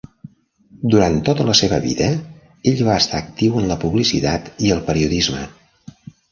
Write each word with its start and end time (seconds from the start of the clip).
Durant 0.93 1.17
tota 1.27 1.45
la 1.49 1.55
seva 1.59 1.79
vida, 1.83 2.07
ell 2.73 2.83
va 2.89 2.97
estar 3.03 3.21
actiu 3.21 3.63
en 3.63 3.71
la 3.75 3.79
publicitat 3.87 4.53
i 4.69 4.75
el 4.79 4.85
periodisme. 4.91 5.47